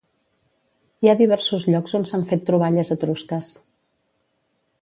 Hi 1.03 1.11
ha 1.11 1.15
diversos 1.19 1.67
llocs 1.73 1.95
on 2.01 2.09
s'han 2.13 2.25
fet 2.33 2.43
troballes 2.51 2.93
etrusques. 2.97 3.55